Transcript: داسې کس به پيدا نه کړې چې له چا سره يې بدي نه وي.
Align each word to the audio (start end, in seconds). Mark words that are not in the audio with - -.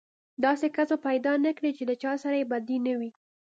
داسې 0.43 0.67
کس 0.75 0.89
به 0.93 0.97
پيدا 1.07 1.33
نه 1.45 1.51
کړې 1.57 1.71
چې 1.77 1.83
له 1.89 1.95
چا 2.03 2.11
سره 2.23 2.35
يې 2.39 2.45
بدي 2.51 2.77
نه 2.87 2.93
وي. 2.99 3.09